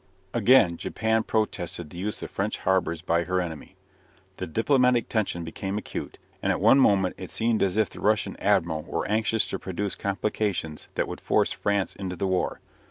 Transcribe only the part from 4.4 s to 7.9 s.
diplomatic tension became acute, and at one moment it seemed as